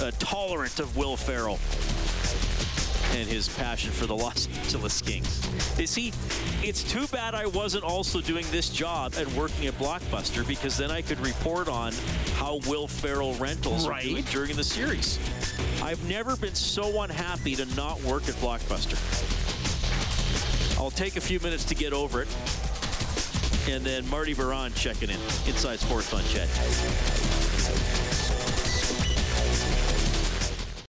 uh, 0.02 0.12
tolerant 0.20 0.80
of 0.80 0.96
Will 0.98 1.18
Ferrell 1.18 1.60
and 3.18 3.28
his 3.28 3.50
passion 3.50 3.92
for 3.92 4.06
the 4.06 4.16
Los 4.16 4.48
Angeles 4.60 5.02
Kings. 5.02 5.50
You 5.80 5.88
see, 5.88 6.14
it's 6.62 6.84
too 6.84 7.08
bad 7.08 7.34
I 7.34 7.48
wasn't 7.48 7.84
also 7.84 8.22
doing 8.22 8.46
this 8.52 8.70
job 8.70 9.16
and 9.18 9.28
working 9.36 9.66
at 9.66 9.74
Blockbuster 9.80 10.48
because 10.48 10.78
then 10.78 10.92
I 10.92 11.02
could 11.02 11.20
report 11.20 11.68
on 11.68 11.94
how 12.36 12.60
Will 12.68 12.88
Ferrell 12.88 13.34
rentals 13.36 13.88
are 13.88 14.00
doing 14.02 14.24
during 14.26 14.56
the 14.56 14.64
series. 14.64 15.18
I've 15.82 16.08
never 16.08 16.36
been 16.36 16.54
so 16.54 17.02
unhappy 17.02 17.56
to 17.56 17.66
not 17.76 18.00
work 18.04 18.30
at 18.30 18.36
Blockbuster. 18.36 18.98
I'll 20.78 20.92
take 20.92 21.16
a 21.18 21.22
few 21.22 21.40
minutes 21.40 21.64
to 21.66 21.76
get 21.76 21.94
over 21.94 22.22
it. 22.22 22.28
And 23.68 23.84
then 23.84 24.08
Marty 24.10 24.36
Baron 24.36 24.74
checking 24.74 25.10
in. 25.10 25.20
Inside 25.48 25.80
Sports 25.80 26.14
on 26.14 26.22
CHED. 26.26 27.27